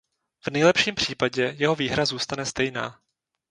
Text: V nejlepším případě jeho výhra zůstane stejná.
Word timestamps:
V 0.39 0.47
nejlepším 0.49 0.95
případě 0.95 1.53
jeho 1.57 1.75
výhra 1.75 2.05
zůstane 2.05 2.45
stejná. 2.45 2.99